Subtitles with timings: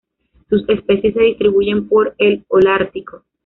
[0.49, 3.23] Sus especies se distribuyen por el holártico.